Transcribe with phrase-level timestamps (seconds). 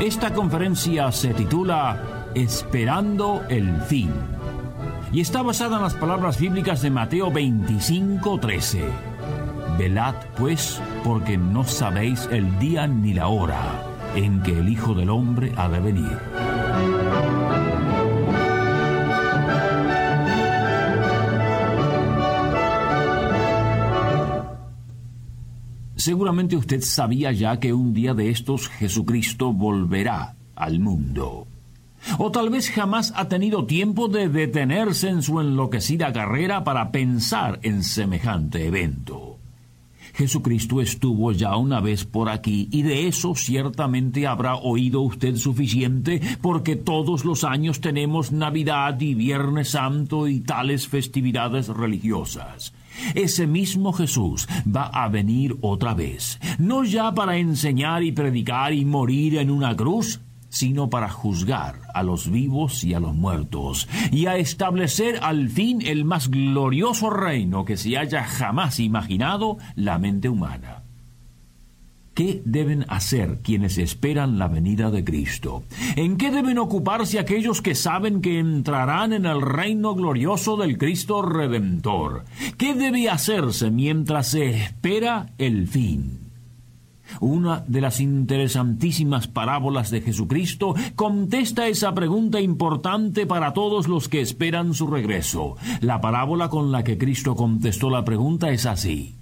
[0.00, 4.12] Esta conferencia se titula Esperando el fin
[5.12, 8.80] y está basada en las palabras bíblicas de Mateo 25:13.
[9.76, 13.58] Velad pues, porque no sabéis el día ni la hora
[14.14, 16.18] en que el Hijo del Hombre ha de venir.
[25.98, 31.48] Seguramente usted sabía ya que un día de estos Jesucristo volverá al mundo.
[32.18, 37.58] O tal vez jamás ha tenido tiempo de detenerse en su enloquecida carrera para pensar
[37.64, 39.38] en semejante evento.
[40.14, 46.20] Jesucristo estuvo ya una vez por aquí y de eso ciertamente habrá oído usted suficiente
[46.40, 52.72] porque todos los años tenemos Navidad y Viernes Santo y tales festividades religiosas.
[53.14, 58.84] Ese mismo Jesús va a venir otra vez, no ya para enseñar y predicar y
[58.84, 64.26] morir en una cruz, sino para juzgar a los vivos y a los muertos, y
[64.26, 70.28] a establecer al fin el más glorioso reino que se haya jamás imaginado la mente
[70.28, 70.77] humana.
[72.18, 75.62] ¿Qué deben hacer quienes esperan la venida de Cristo?
[75.94, 81.22] ¿En qué deben ocuparse aquellos que saben que entrarán en el reino glorioso del Cristo
[81.22, 82.24] Redentor?
[82.56, 86.18] ¿Qué debe hacerse mientras se espera el fin?
[87.20, 94.20] Una de las interesantísimas parábolas de Jesucristo contesta esa pregunta importante para todos los que
[94.20, 95.54] esperan su regreso.
[95.82, 99.17] La parábola con la que Cristo contestó la pregunta es así.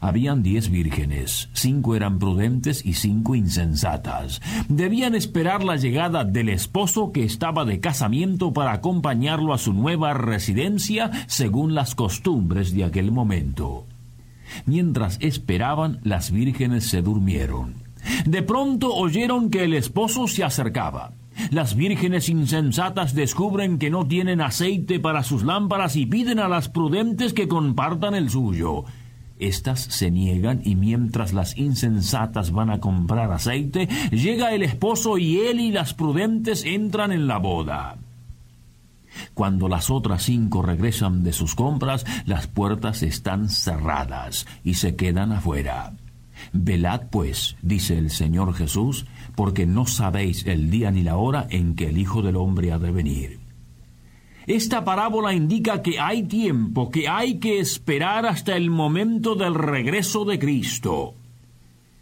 [0.00, 4.40] Habían diez vírgenes, cinco eran prudentes y cinco insensatas.
[4.68, 10.14] Debían esperar la llegada del esposo que estaba de casamiento para acompañarlo a su nueva
[10.14, 13.86] residencia según las costumbres de aquel momento.
[14.66, 17.74] Mientras esperaban, las vírgenes se durmieron.
[18.24, 21.12] De pronto oyeron que el esposo se acercaba.
[21.50, 26.68] Las vírgenes insensatas descubren que no tienen aceite para sus lámparas y piden a las
[26.68, 28.84] prudentes que compartan el suyo.
[29.38, 35.38] Estas se niegan y mientras las insensatas van a comprar aceite, llega el esposo y
[35.38, 37.98] él y las prudentes entran en la boda.
[39.34, 45.32] Cuando las otras cinco regresan de sus compras, las puertas están cerradas y se quedan
[45.32, 45.94] afuera.
[46.52, 51.74] Velad pues, dice el Señor Jesús, porque no sabéis el día ni la hora en
[51.74, 53.37] que el Hijo del Hombre ha de venir.
[54.48, 60.24] Esta parábola indica que hay tiempo, que hay que esperar hasta el momento del regreso
[60.24, 61.12] de Cristo.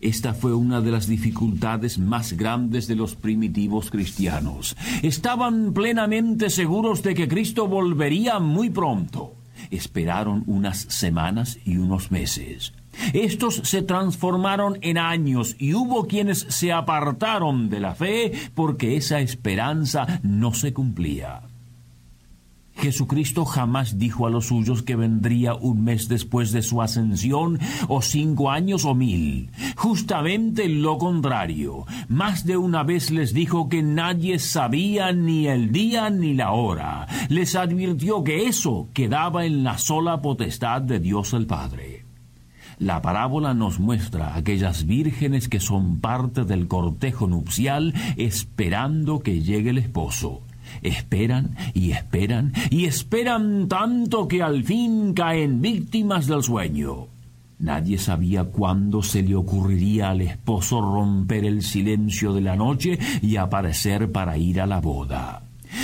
[0.00, 4.76] Esta fue una de las dificultades más grandes de los primitivos cristianos.
[5.02, 9.34] Estaban plenamente seguros de que Cristo volvería muy pronto.
[9.72, 12.72] Esperaron unas semanas y unos meses.
[13.14, 19.18] Estos se transformaron en años y hubo quienes se apartaron de la fe porque esa
[19.18, 21.42] esperanza no se cumplía.
[22.78, 27.58] Jesucristo jamás dijo a los suyos que vendría un mes después de su ascensión,
[27.88, 29.50] o cinco años o mil.
[29.76, 31.86] Justamente lo contrario.
[32.08, 37.06] Más de una vez les dijo que nadie sabía ni el día ni la hora.
[37.28, 42.04] Les advirtió que eso quedaba en la sola potestad de Dios el Padre.
[42.78, 49.70] La parábola nos muestra aquellas vírgenes que son parte del cortejo nupcial esperando que llegue
[49.70, 50.42] el esposo.
[50.82, 57.08] Esperan y esperan y esperan tanto que al fin caen víctimas del sueño.
[57.60, 63.36] Nadie sabía cuándo se le ocurriría al esposo romper el silencio de la noche y
[63.36, 65.42] aparecer para ir a la boda.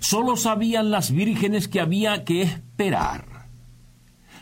[0.00, 3.35] Solo sabían las vírgenes que había que esperar.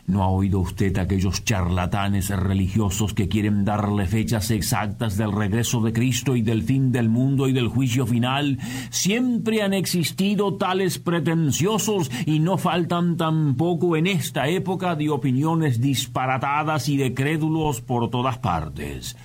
[0.07, 5.95] ¿No ha oído usted aquellos charlatanes religiosos que quieren darle fechas exactas del regreso de
[5.95, 8.59] Cristo y del fin del mundo y del juicio final?
[8.91, 16.91] Siempre han existido tales pretenciosos y no faltan tampoco en esta época de opiniones disparatadas
[16.91, 19.17] y de crédulos por todas partes.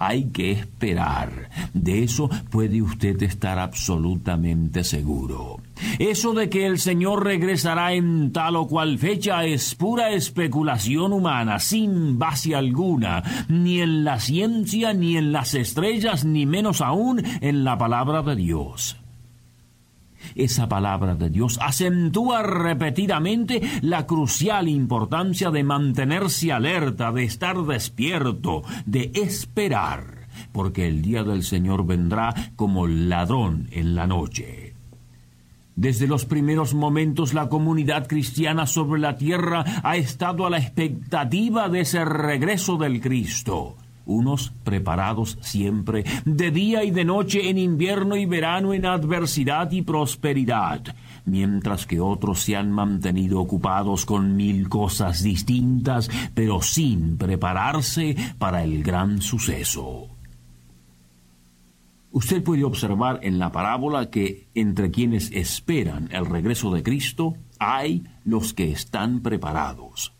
[0.00, 1.50] Hay que esperar.
[1.74, 5.60] De eso puede usted estar absolutamente seguro.
[5.98, 11.58] Eso de que el Señor regresará en tal o cual fecha es pura especulación humana,
[11.58, 17.64] sin base alguna, ni en la ciencia, ni en las estrellas, ni menos aún en
[17.64, 18.96] la palabra de Dios.
[20.34, 28.62] Esa palabra de Dios acentúa repetidamente la crucial importancia de mantenerse alerta, de estar despierto,
[28.86, 34.74] de esperar, porque el día del Señor vendrá como ladrón en la noche.
[35.76, 41.68] Desde los primeros momentos la comunidad cristiana sobre la tierra ha estado a la expectativa
[41.68, 43.76] de ese regreso del Cristo
[44.10, 49.82] unos preparados siempre, de día y de noche, en invierno y verano, en adversidad y
[49.82, 58.16] prosperidad, mientras que otros se han mantenido ocupados con mil cosas distintas, pero sin prepararse
[58.38, 60.08] para el gran suceso.
[62.12, 68.02] Usted puede observar en la parábola que entre quienes esperan el regreso de Cristo hay
[68.24, 70.12] los que están preparados.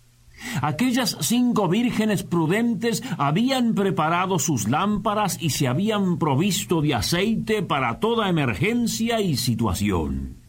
[0.63, 8.01] Aquellas cinco vírgenes prudentes habían preparado sus lámparas y se habían provisto de aceite para
[8.01, 10.41] toda emergencia y situación.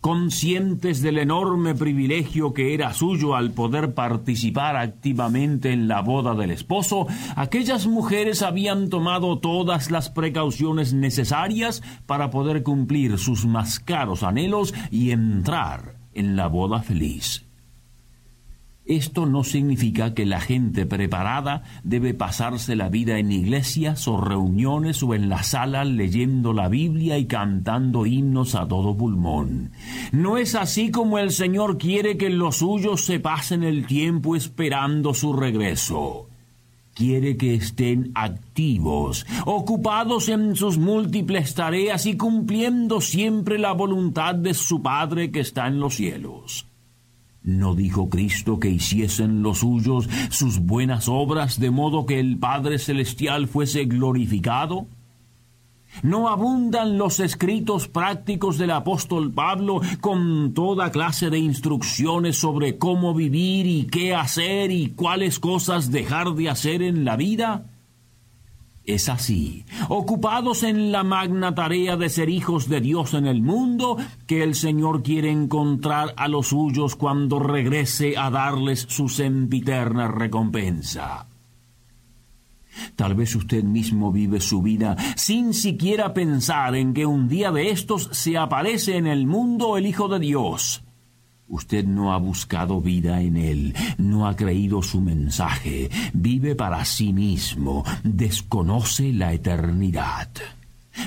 [0.00, 6.52] Conscientes del enorme privilegio que era suyo al poder participar activamente en la boda del
[6.52, 14.22] esposo, aquellas mujeres habían tomado todas las precauciones necesarias para poder cumplir sus más caros
[14.22, 17.45] anhelos y entrar en la boda feliz.
[18.86, 25.02] Esto no significa que la gente preparada debe pasarse la vida en iglesias o reuniones
[25.02, 29.72] o en la sala leyendo la Biblia y cantando himnos a todo pulmón.
[30.12, 35.14] No es así como el Señor quiere que los suyos se pasen el tiempo esperando
[35.14, 36.28] su regreso
[36.96, 44.54] quiere que estén activos, ocupados en sus múltiples tareas y cumpliendo siempre la voluntad de
[44.54, 46.66] su Padre que está en los cielos.
[47.46, 52.80] ¿No dijo Cristo que hiciesen los suyos sus buenas obras de modo que el Padre
[52.80, 54.88] Celestial fuese glorificado?
[56.02, 63.14] ¿No abundan los escritos prácticos del apóstol Pablo con toda clase de instrucciones sobre cómo
[63.14, 67.75] vivir y qué hacer y cuáles cosas dejar de hacer en la vida?
[68.86, 73.96] Es así, ocupados en la magna tarea de ser hijos de Dios en el mundo,
[74.28, 81.26] que el Señor quiere encontrar a los suyos cuando regrese a darles su sempiterna recompensa.
[82.94, 87.70] Tal vez usted mismo vive su vida sin siquiera pensar en que un día de
[87.70, 90.85] estos se aparece en el mundo el Hijo de Dios
[91.48, 97.12] Usted no ha buscado vida en él, no ha creído su mensaje, vive para sí
[97.12, 100.28] mismo, desconoce la eternidad.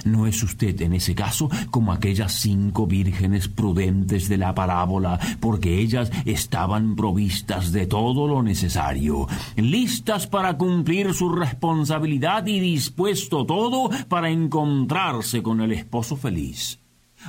[0.06, 5.80] ¿No es usted en ese caso como aquellas cinco vírgenes prudentes de la parábola, porque
[5.80, 9.28] ellas estaban provistas de todo lo necesario,
[9.58, 16.79] listas para cumplir su responsabilidad y dispuesto todo para encontrarse con el esposo feliz?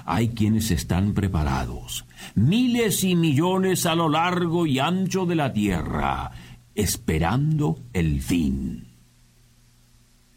[0.05, 6.31] Hay quienes están preparados, miles y millones a lo largo y ancho de la tierra,
[6.75, 8.87] esperando el fin.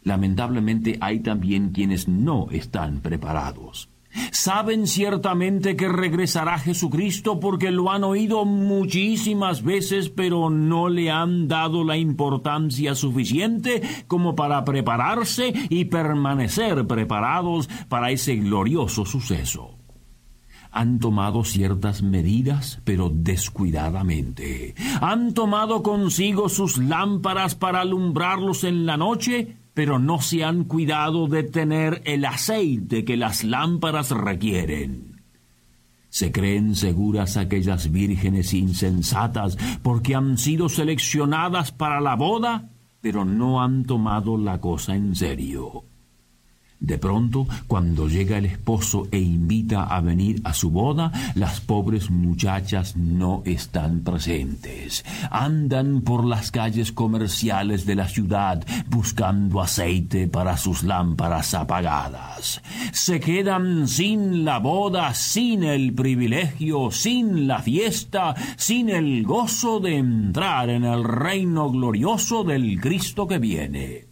[0.02, 3.88] Lamentablemente hay también quienes no están preparados.
[4.32, 11.48] Saben ciertamente que regresará Jesucristo porque lo han oído muchísimas veces, pero no le han
[11.48, 19.78] dado la importancia suficiente como para prepararse y permanecer preparados para ese glorioso suceso
[20.74, 24.74] han tomado ciertas medidas, pero descuidadamente.
[25.00, 31.26] Han tomado consigo sus lámparas para alumbrarlos en la noche, pero no se han cuidado
[31.26, 35.20] de tener el aceite que las lámparas requieren.
[36.08, 43.60] Se creen seguras aquellas vírgenes insensatas porque han sido seleccionadas para la boda, pero no
[43.62, 45.84] han tomado la cosa en serio.
[46.84, 52.10] De pronto, cuando llega el esposo e invita a venir a su boda, las pobres
[52.10, 55.02] muchachas no están presentes.
[55.30, 62.60] Andan por las calles comerciales de la ciudad buscando aceite para sus lámparas apagadas.
[62.92, 69.96] Se quedan sin la boda, sin el privilegio, sin la fiesta, sin el gozo de
[69.96, 74.03] entrar en el reino glorioso del Cristo que viene.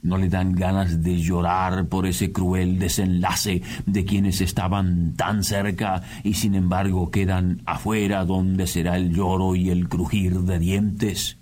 [0.00, 6.02] ¿No le dan ganas de llorar por ese cruel desenlace de quienes estaban tan cerca
[6.22, 11.38] y sin embargo quedan afuera donde será el lloro y el crujir de dientes?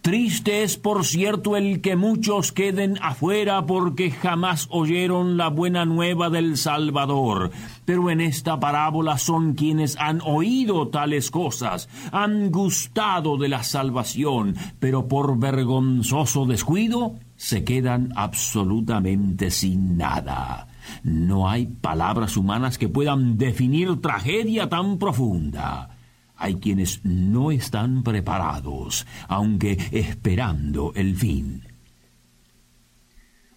[0.00, 6.30] Triste es, por cierto, el que muchos queden afuera porque jamás oyeron la buena nueva
[6.30, 7.50] del Salvador.
[7.84, 14.56] Pero en esta parábola son quienes han oído tales cosas, han gustado de la salvación,
[14.78, 20.68] pero por vergonzoso descuido se quedan absolutamente sin nada.
[21.02, 25.90] No hay palabras humanas que puedan definir tragedia tan profunda.
[26.36, 31.62] Hay quienes no están preparados, aunque esperando el fin.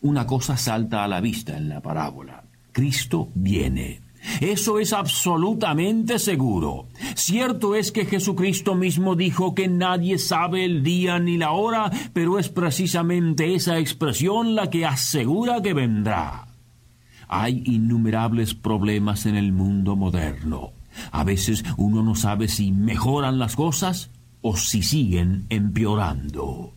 [0.02, 2.44] Una cosa salta a la vista en la parábola.
[2.72, 4.02] Cristo viene.
[4.42, 6.88] Eso es absolutamente seguro.
[7.18, 12.38] Cierto es que Jesucristo mismo dijo que nadie sabe el día ni la hora, pero
[12.38, 16.48] es precisamente esa expresión la que asegura que vendrá.
[17.28, 20.74] Hay innumerables problemas en el mundo moderno.
[21.12, 26.76] A veces uno no sabe si mejoran las cosas o si siguen empeorando.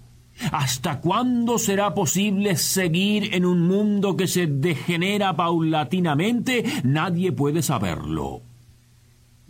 [0.52, 6.64] ¿Hasta cuándo será posible seguir en un mundo que se degenera paulatinamente?
[6.82, 8.49] Nadie puede saberlo.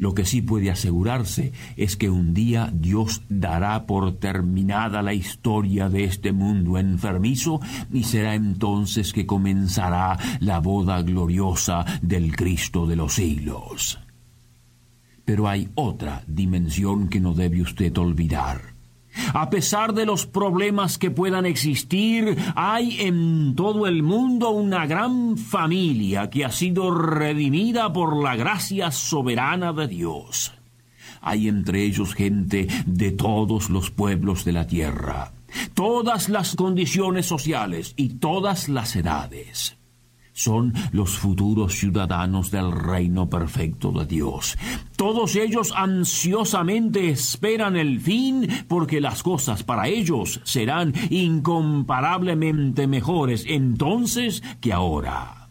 [0.00, 5.90] Lo que sí puede asegurarse es que un día Dios dará por terminada la historia
[5.90, 7.60] de este mundo enfermizo
[7.92, 14.00] y será entonces que comenzará la boda gloriosa del Cristo de los siglos.
[15.26, 18.79] Pero hay otra dimensión que no debe usted olvidar.
[19.32, 25.36] A pesar de los problemas que puedan existir, hay en todo el mundo una gran
[25.36, 30.52] familia que ha sido redimida por la gracia soberana de Dios.
[31.20, 35.32] Hay entre ellos gente de todos los pueblos de la tierra,
[35.74, 39.79] todas las condiciones sociales y todas las edades
[40.32, 44.56] son los futuros ciudadanos del reino perfecto de Dios.
[44.96, 54.42] Todos ellos ansiosamente esperan el fin porque las cosas para ellos serán incomparablemente mejores entonces
[54.60, 55.48] que ahora.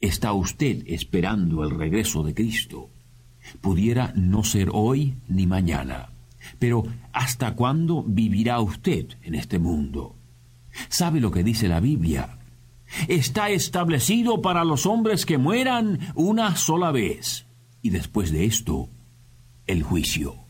[0.00, 2.90] ¿Está usted esperando el regreso de Cristo?
[3.60, 6.10] Pudiera no ser hoy ni mañana.
[6.58, 10.16] Pero ¿hasta cuándo vivirá usted en este mundo?
[10.88, 12.35] ¿Sabe lo que dice la Biblia?
[13.08, 17.46] Está establecido para los hombres que mueran una sola vez,
[17.82, 18.88] y después de esto,
[19.66, 20.46] el juicio.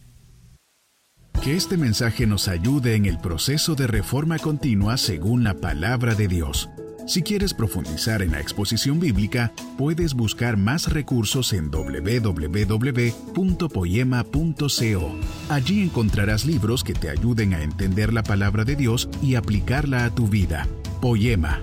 [1.43, 6.27] Que este mensaje nos ayude en el proceso de reforma continua según la palabra de
[6.29, 6.69] Dios.
[7.07, 12.77] Si quieres profundizar en la exposición bíblica, puedes buscar más recursos en www.poema.co.
[15.49, 20.11] Allí encontrarás libros que te ayuden a entender la palabra de Dios y aplicarla a
[20.13, 20.67] tu vida.
[21.01, 21.63] Poema